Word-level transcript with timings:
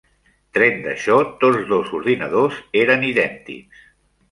Tret 0.57 0.79
d'això, 0.85 1.17
tots 1.43 1.69
dos 1.73 1.93
ordinadors 1.99 2.59
eren 2.87 3.09
idèntics. 3.13 3.89